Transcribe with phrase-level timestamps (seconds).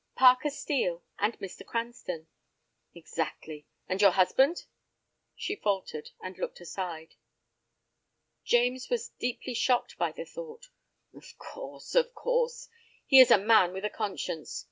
[0.15, 1.63] "Parker Steel and Mr.
[1.63, 2.25] Cranston."
[2.95, 3.67] "Exactly.
[3.87, 4.65] And your husband?"
[5.35, 7.13] She faltered, and looked aside.
[8.43, 10.69] "James was deeply shocked by the thought."
[11.13, 12.67] "Of course—of course.
[13.05, 14.59] He is a man with a conscience.